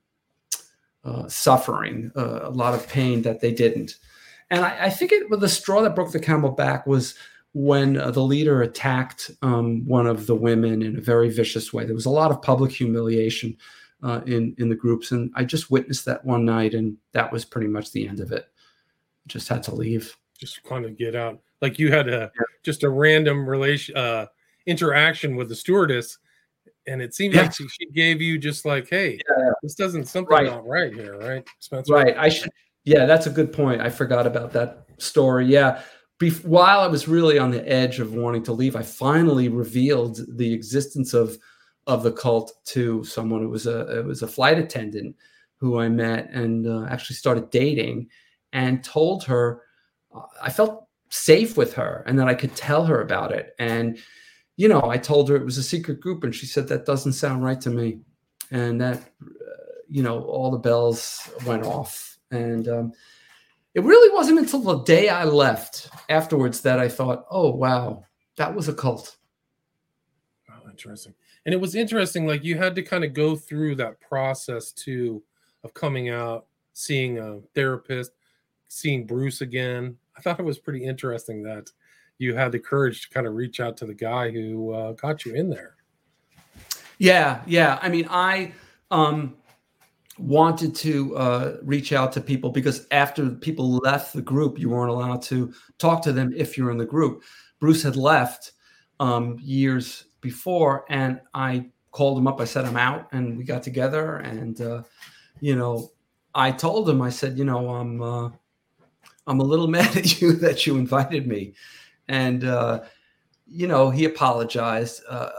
[1.04, 3.96] uh, suffering, uh, a lot of pain that they didn't.
[4.50, 7.14] And I, I think it, was the straw that broke the camel back was
[7.52, 11.84] when uh, the leader attacked um, one of the women in a very vicious way.
[11.84, 13.56] There was a lot of public humiliation
[14.02, 17.44] uh, in in the groups, and I just witnessed that one night, and that was
[17.44, 18.46] pretty much the end of it.
[19.26, 20.16] Just had to leave.
[20.40, 21.38] Just kind of get out.
[21.60, 22.42] Like you had a yeah.
[22.62, 24.26] just a random relation uh,
[24.66, 26.18] interaction with the stewardess
[26.86, 27.42] and it seemed yeah.
[27.42, 29.50] like she, she, gave you just like, hey, yeah.
[29.62, 30.46] this doesn't something right.
[30.46, 31.94] not right here, right, Spencer?
[31.94, 32.16] Right.
[32.16, 32.50] I should.
[32.84, 33.82] Yeah, that's a good point.
[33.82, 35.44] I forgot about that story.
[35.44, 35.82] Yeah.
[36.18, 40.20] Bef- while I was really on the edge of wanting to leave, I finally revealed
[40.38, 41.36] the existence of
[41.86, 43.42] of the cult to someone.
[43.42, 45.14] It was a it was a flight attendant
[45.56, 48.08] who I met and uh, actually started dating,
[48.54, 49.60] and told her
[50.42, 53.98] I felt safe with her and that I could tell her about it and
[54.60, 57.14] you know, I told her it was a secret group, and she said that doesn't
[57.14, 58.00] sound right to me,
[58.50, 62.92] and that, uh, you know, all the bells went off, and um,
[63.72, 68.04] it really wasn't until the day I left afterwards that I thought, oh wow,
[68.36, 69.16] that was a cult.
[70.50, 71.14] Oh, interesting.
[71.46, 75.22] And it was interesting, like you had to kind of go through that process too
[75.64, 76.44] of coming out,
[76.74, 78.12] seeing a therapist,
[78.68, 79.96] seeing Bruce again.
[80.16, 81.70] I thought it was pretty interesting that
[82.18, 85.24] you had the courage to kind of reach out to the guy who uh, got
[85.24, 85.76] you in there.
[86.98, 87.78] Yeah, yeah.
[87.80, 88.52] I mean, I
[88.90, 89.36] um,
[90.18, 94.90] wanted to uh, reach out to people because after people left the group, you weren't
[94.90, 97.22] allowed to talk to them if you're in the group.
[97.58, 98.52] Bruce had left
[99.00, 102.40] um, years before, and I called him up.
[102.40, 104.16] I said, I'm out, and we got together.
[104.16, 104.82] And, uh,
[105.40, 105.90] you know,
[106.34, 108.30] I told him, I said, you know, I'm, uh,
[109.30, 111.54] I'm a little mad at you that you invited me
[112.10, 112.80] and uh,
[113.46, 115.02] you know he apologized.
[115.08, 115.30] Uh,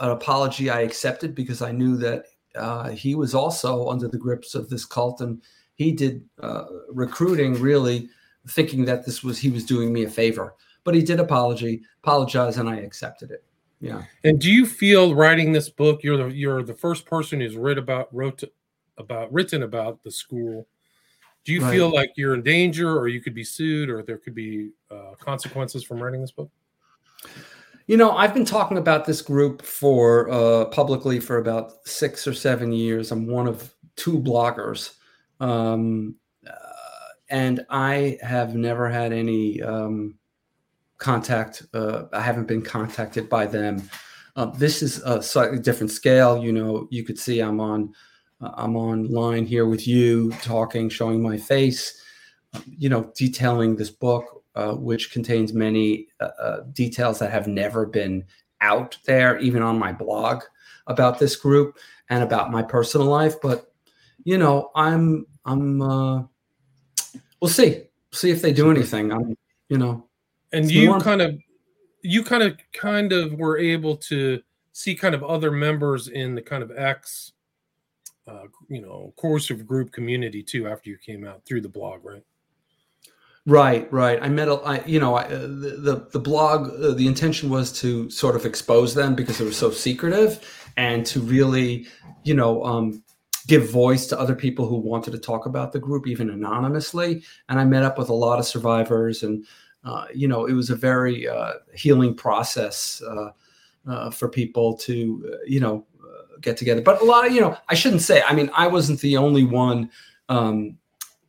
[0.00, 4.54] an apology I accepted because I knew that uh, he was also under the grips
[4.54, 5.42] of this cult, and
[5.74, 8.08] he did uh, recruiting really
[8.48, 10.54] thinking that this was he was doing me a favor.
[10.84, 13.44] But he did apology, apologize, and I accepted it.
[13.80, 14.02] Yeah.
[14.24, 16.02] And do you feel writing this book?
[16.02, 18.42] You're the you're the first person who's wrote about wrote
[18.96, 20.66] about written about the school
[21.44, 21.70] do you right.
[21.70, 25.14] feel like you're in danger or you could be sued or there could be uh,
[25.18, 26.50] consequences from writing this book?
[27.86, 32.34] You know i've been talking about this group for uh, publicly for about six or
[32.34, 33.10] seven years.
[33.10, 34.94] I'm one of two bloggers.
[35.40, 36.14] Um,
[36.46, 36.52] uh,
[37.30, 40.18] and i have never had any um,
[40.98, 43.82] contact uh, i haven't been contacted by them.
[44.36, 46.42] Uh, this is a slightly different scale.
[46.42, 47.92] You know you could see i'm on
[48.40, 52.02] I'm online here with you, talking, showing my face,
[52.66, 57.86] you know, detailing this book, uh, which contains many uh, uh, details that have never
[57.86, 58.24] been
[58.60, 60.42] out there, even on my blog
[60.86, 63.40] about this group and about my personal life.
[63.40, 63.72] But
[64.24, 66.22] you know, I'm I'm uh,
[67.40, 69.12] we'll see, see if they do anything.
[69.12, 69.36] I'm
[69.68, 70.08] you know,
[70.52, 71.38] and you kind of
[72.02, 74.40] you kind of kind of were able to
[74.72, 77.32] see kind of other members in the kind of X
[78.30, 82.22] uh, you know coercive group community too after you came out through the blog right?
[83.46, 84.18] Right right.
[84.22, 87.48] I met a I, you know I, uh, the, the, the blog uh, the intention
[87.50, 91.86] was to sort of expose them because it was so secretive and to really
[92.22, 93.02] you know um,
[93.46, 97.22] give voice to other people who wanted to talk about the group even anonymously.
[97.48, 99.46] And i met up with a lot of survivors and
[99.84, 103.02] uh, you know it was a very uh, healing process
[103.86, 105.86] uh, for people to you know
[106.40, 106.82] get together.
[106.82, 109.44] But a lot of, you know, I shouldn't say, I mean, I wasn't the only
[109.44, 109.90] one
[110.28, 110.76] um,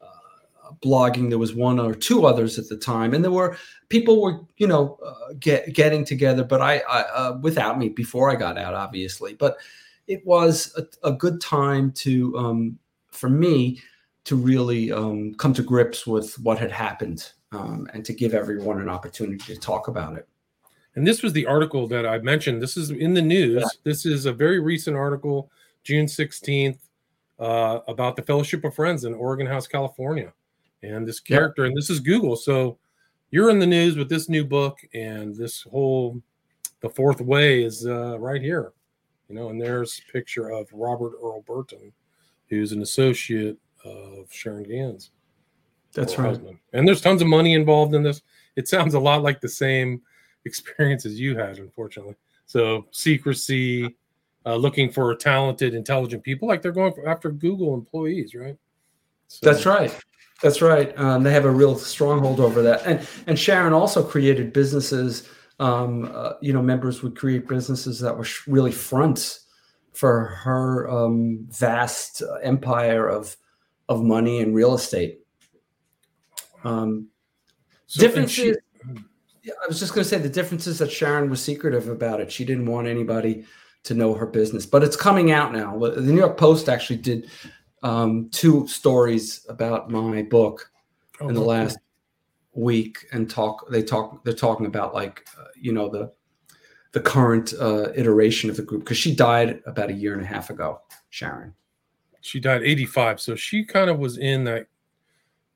[0.02, 1.30] uh, blogging.
[1.30, 3.14] There was one or two others at the time.
[3.14, 3.58] And there were
[3.90, 8.30] people were, you know, uh, get, getting together, but I, I uh, without me before
[8.30, 9.34] I got out, obviously.
[9.34, 9.58] But
[10.08, 13.82] it was a, a good time to, um, for me,
[14.24, 18.80] to really um, come to grips with what had happened um, and to give everyone
[18.80, 20.28] an opportunity to talk about it.
[20.96, 22.62] And this was the article that I mentioned.
[22.62, 23.62] This is in the news.
[23.62, 23.80] Yeah.
[23.84, 25.50] This is a very recent article,
[25.84, 26.80] June 16th,
[27.40, 30.34] uh, about the Fellowship of Friends in Oregon House, California,
[30.84, 31.66] and this character.
[31.66, 32.78] And this is Google, so
[33.32, 36.22] you're in the news with this new book, and this whole
[36.82, 38.74] the fourth way is uh, right here,
[39.30, 39.50] you know.
[39.50, 41.94] And there's a picture of Robert Earl Burton,
[42.48, 45.12] who's an associate of Sharon Gans.
[45.94, 46.28] That's right.
[46.28, 46.58] Husband.
[46.74, 48.22] And there's tons of money involved in this.
[48.56, 50.02] It sounds a lot like the same
[50.46, 52.16] experiences you had, unfortunately.
[52.46, 53.96] So secrecy,
[54.46, 58.58] uh, looking for talented, intelligent people, like they're going after Google employees, right?
[59.28, 59.40] So.
[59.50, 59.98] That's right.
[60.42, 60.98] That's right.
[60.98, 65.30] Um, they have a real stronghold over that, and and Sharon also created businesses.
[65.60, 69.46] Um, uh, you know, members would create businesses that were really fronts
[69.94, 73.38] for her um, vast empire of
[73.88, 75.20] of money and real estate.
[76.64, 77.08] Um,
[77.86, 78.58] so, differences.
[79.44, 82.20] Yeah, I was just going to say the difference is that Sharon was secretive about
[82.20, 82.32] it.
[82.32, 83.46] She didn't want anybody
[83.84, 85.78] to know her business, but it's coming out now.
[85.78, 87.30] The New York Post actually did
[87.82, 90.70] um, two stories about my book
[91.20, 91.80] oh, in the last
[92.54, 93.68] week, and talk.
[93.70, 94.24] They talk.
[94.24, 96.12] They're talking about like uh, you know the
[96.92, 100.26] the current uh, iteration of the group because she died about a year and a
[100.26, 100.82] half ago.
[101.10, 101.54] Sharon.
[102.22, 104.68] She died eighty five, so she kind of was in that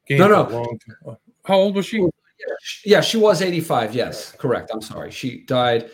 [0.08, 1.18] game no, no.
[1.46, 2.04] How old was she?
[2.86, 3.96] Yeah, she was 85.
[3.96, 4.72] Yes, correct.
[4.74, 5.12] I'm sorry.
[5.12, 5.90] She died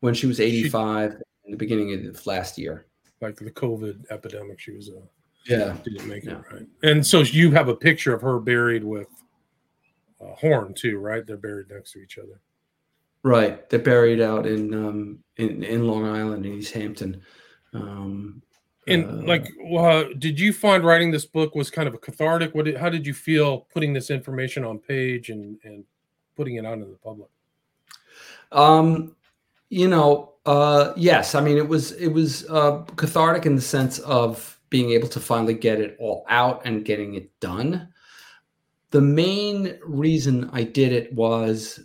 [0.00, 1.16] when she was 85 she,
[1.46, 2.86] in the beginning of last year.
[3.20, 4.90] Like the COVID epidemic, she was.
[4.90, 5.06] Uh,
[5.46, 6.38] yeah, didn't make yeah.
[6.38, 6.66] it right.
[6.82, 9.08] And so you have a picture of her buried with
[10.20, 11.26] uh, Horn too, right?
[11.26, 12.40] They're buried next to each other.
[13.22, 17.22] Right, they're buried out in um, in in Long Island in East Hampton.
[17.72, 18.42] Um,
[18.86, 22.54] and uh, like, uh, did you find writing this book was kind of a cathartic?
[22.54, 22.66] What?
[22.66, 25.84] Did, how did you feel putting this information on page and and
[26.36, 27.28] putting it out into the public?
[28.52, 29.16] Um,
[29.70, 31.34] you know, uh, yes.
[31.34, 35.20] I mean, it was it was uh, cathartic in the sense of being able to
[35.20, 37.88] finally get it all out and getting it done.
[38.90, 41.80] The main reason I did it was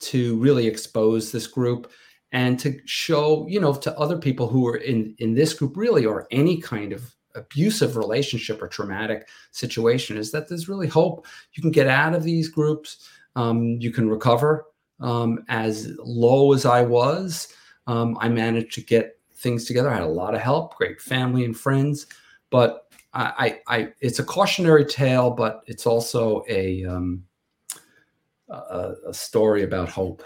[0.00, 1.90] to really expose this group
[2.34, 6.04] and to show you know to other people who are in in this group really
[6.04, 11.26] or any kind of abusive relationship or traumatic situation is that there's really hope.
[11.54, 13.08] You can get out of these groups.
[13.34, 14.66] Um, you can recover
[15.00, 17.48] um, as low as i was.
[17.86, 19.90] Um, i managed to get things together.
[19.90, 22.06] I had a lot of help great family and friends
[22.50, 27.24] but i i, I it's a cautionary tale but it's also a um,
[28.48, 30.22] a, a story about hope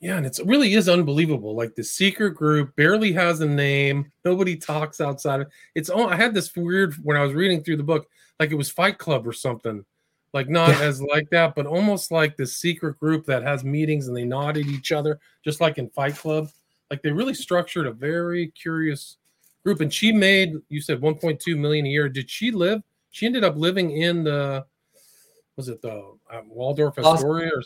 [0.00, 1.56] yeah, and it really is unbelievable.
[1.56, 4.12] Like the secret group barely has a name.
[4.24, 5.90] Nobody talks outside of it's.
[5.90, 8.70] All, I had this weird when I was reading through the book, like it was
[8.70, 9.84] Fight Club or something.
[10.32, 10.82] Like not yeah.
[10.82, 14.56] as like that, but almost like this secret group that has meetings and they nod
[14.56, 16.48] at each other, just like in Fight Club.
[16.90, 19.16] Like they really structured a very curious
[19.64, 19.80] group.
[19.80, 22.08] And she made, you said 1.2 million a year.
[22.08, 22.82] Did she live?
[23.10, 24.66] She ended up living in the,
[25.56, 27.62] was it the uh, Waldorf Astoria or?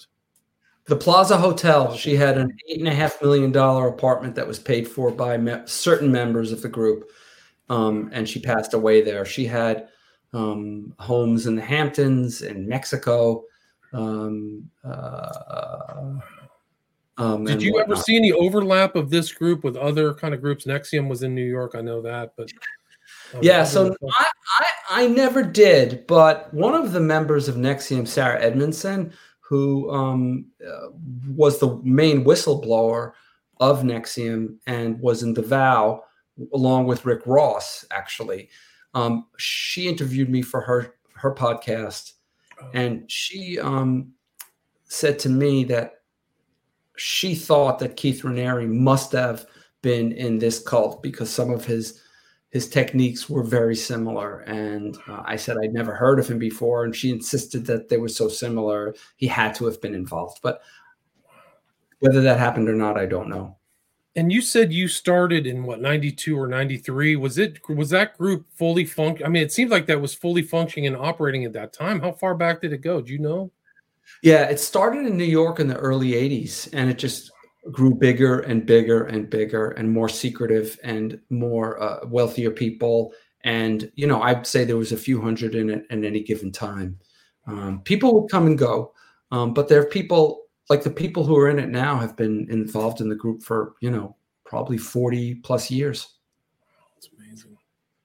[0.86, 1.94] The Plaza Hotel.
[1.94, 5.36] She had an eight and a half million dollar apartment that was paid for by
[5.36, 7.10] me- certain members of the group,
[7.68, 9.24] um, and she passed away there.
[9.24, 9.88] She had
[10.32, 13.44] um, homes in the Hamptons in Mexico.
[13.92, 16.14] Um, uh,
[17.18, 17.98] um, Did you whatnot.
[17.98, 20.64] ever see any overlap of this group with other kind of groups?
[20.64, 22.50] NXIVM was in New York, I know that, but
[23.40, 23.64] yeah.
[23.64, 24.26] So I,
[24.58, 29.12] I, I never did, but one of the members of NXIVM, Sarah Edmondson,
[29.52, 30.88] who um, uh,
[31.28, 33.12] was the main whistleblower
[33.60, 36.02] of NXIVM and was in the vow
[36.54, 38.48] along with Rick Ross, actually.
[38.94, 42.14] Um, she interviewed me for her her podcast,
[42.62, 42.70] oh.
[42.72, 44.14] and she um,
[44.84, 46.00] said to me that
[46.96, 49.44] she thought that Keith Raniere must have
[49.82, 52.00] been in this cult because some of his
[52.52, 54.40] his techniques were very similar.
[54.40, 57.96] And uh, I said I'd never heard of him before, and she insisted that they
[57.96, 60.40] were so similar, he had to have been involved.
[60.42, 60.60] But
[62.00, 63.56] whether that happened or not, I don't know.
[64.14, 67.16] And you said you started in what 92 or 93.
[67.16, 69.24] Was it was that group fully function?
[69.24, 72.00] I mean, it seemed like that was fully functioning and operating at that time.
[72.00, 73.00] How far back did it go?
[73.00, 73.50] Do you know?
[74.22, 77.31] Yeah, it started in New York in the early 80s and it just
[77.70, 83.12] grew bigger and bigger and bigger and more secretive and more uh, wealthier people.
[83.44, 86.50] And, you know, I'd say there was a few hundred in it at any given
[86.50, 86.98] time.
[87.46, 88.92] Um, people would come and go,
[89.30, 92.46] um, but there are people like the people who are in it now have been
[92.50, 96.14] involved in the group for, you know, probably 40 plus years.
[96.96, 97.56] It's amazing.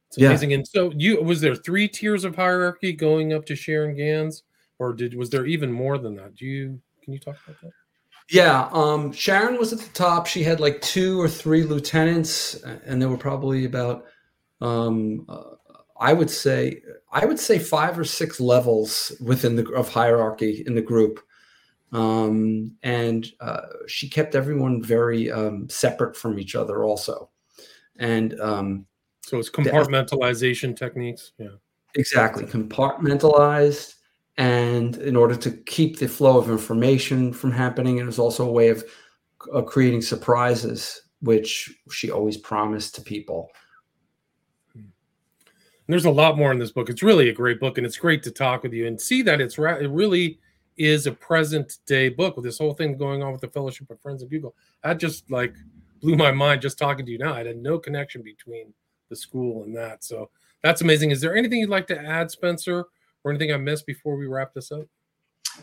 [0.08, 0.52] It's amazing.
[0.52, 0.58] Yeah.
[0.58, 4.44] And so you was there three tiers of hierarchy going up to Sharon Gans,
[4.80, 6.36] or did was there even more than that?
[6.36, 7.72] Do you can you talk about that?
[8.30, 10.28] Yeah, um, Sharon was at the top.
[10.28, 12.56] She had like two or three lieutenants,
[12.86, 14.06] and there were probably about
[14.60, 15.44] um, uh,
[16.00, 20.76] I would say I would say five or six levels within the of hierarchy in
[20.76, 21.22] the group,
[21.94, 27.30] um, and uh, she kept everyone very um, separate from each other also,
[27.98, 28.86] and um,
[29.22, 31.32] so it's compartmentalization the, techniques.
[31.38, 31.56] Yeah,
[31.96, 33.96] exactly compartmentalized,
[34.38, 38.52] and in order to keep the flow of information from happening, it was also a
[38.52, 38.84] way of
[39.54, 43.50] uh, creating surprises, which she always promised to people.
[44.76, 46.90] And there's a lot more in this book.
[46.90, 49.42] It's really a great book, and it's great to talk with you and see that
[49.42, 50.40] it's ra- it really
[50.78, 54.00] is a present day book with this whole thing going on with the Fellowship of
[54.02, 54.54] Friends of Google.
[54.84, 55.56] That just like
[56.02, 57.34] blew my mind just talking to you now.
[57.34, 58.74] I had no connection between
[59.10, 60.04] the school and that.
[60.04, 60.30] So
[60.62, 61.12] that's amazing.
[61.12, 62.86] Is there anything you'd like to add, Spencer,
[63.24, 64.86] or anything I missed before we wrap this up?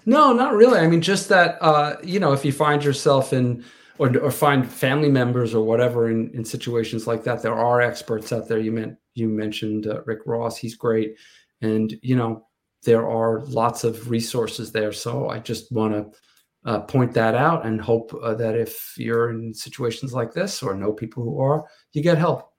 [0.07, 0.79] No, not really.
[0.79, 3.65] I mean, just that uh, you know, if you find yourself in
[3.99, 8.33] or, or find family members or whatever in, in situations like that, there are experts
[8.33, 8.59] out there.
[8.59, 11.17] You meant you mentioned uh, Rick Ross; he's great,
[11.63, 12.47] and you know
[12.83, 14.93] there are lots of resources there.
[14.93, 16.19] So I just want to
[16.65, 20.75] uh, point that out and hope uh, that if you're in situations like this or
[20.75, 22.51] know people who are, you get help.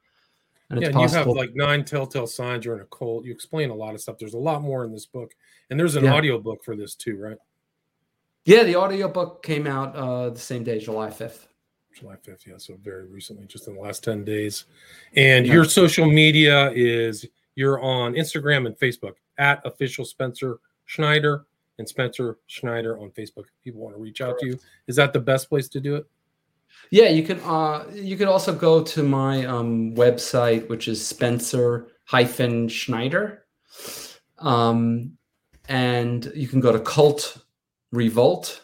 [0.69, 3.23] And yeah, and you have like nine telltale signs you're in a cult.
[3.23, 4.17] You explain a lot of stuff.
[4.17, 5.35] There's a lot more in this book,
[5.69, 6.13] and there's an yeah.
[6.13, 7.37] audio book for this too, right?
[8.45, 11.47] Yeah, the audio book came out uh, the same day, July 5th.
[11.95, 12.57] July 5th, yeah.
[12.57, 14.65] So very recently, just in the last 10 days.
[15.15, 15.53] And yeah.
[15.53, 21.45] your social media is you're on Instagram and Facebook at official Spencer Schneider
[21.79, 23.45] and Spencer Schneider on Facebook.
[23.45, 24.41] If people want to reach out Correct.
[24.41, 26.05] to you, is that the best place to do it?
[26.91, 27.39] Yeah, you can.
[27.41, 33.45] Uh, you could also go to my um, website, which is Spencer hyphen Schneider,
[34.39, 35.17] um,
[35.67, 37.37] and you can go to Cult
[37.91, 38.61] Revolt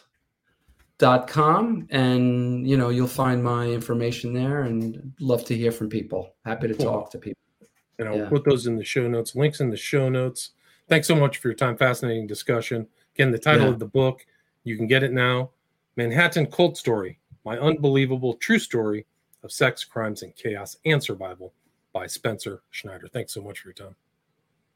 [1.02, 5.88] dot com and you know you'll find my information there and love to hear from
[5.88, 6.86] people happy to cool.
[6.86, 7.42] talk to people
[7.98, 8.28] and i'll yeah.
[8.28, 10.50] put those in the show notes links in the show notes
[10.88, 12.86] thanks so much for your time fascinating discussion
[13.16, 13.72] again the title yeah.
[13.72, 14.24] of the book
[14.62, 15.50] you can get it now
[15.96, 19.06] manhattan cult story my unbelievable true story
[19.42, 21.52] of sex crimes and chaos and survival
[21.92, 23.08] by spencer schneider.
[23.08, 23.96] Thanks so much for your time.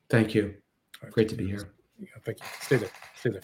[0.09, 0.55] Thank you.
[1.03, 1.12] Right.
[1.12, 1.69] great to be here.
[2.01, 2.47] Yeah, thank you.
[2.61, 2.91] Stay there.
[3.17, 3.43] Stay there